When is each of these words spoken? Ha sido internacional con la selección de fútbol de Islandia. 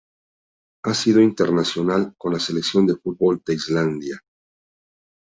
Ha 0.83 0.95
sido 0.95 1.21
internacional 1.21 2.15
con 2.17 2.33
la 2.33 2.39
selección 2.39 2.87
de 2.87 2.95
fútbol 2.95 3.39
de 3.45 3.53
Islandia. 3.53 4.19